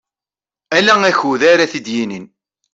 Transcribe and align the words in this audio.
Ala 0.77 0.93
akud 1.09 1.41
ara 1.51 1.71
t-id-yinin. 1.71 2.25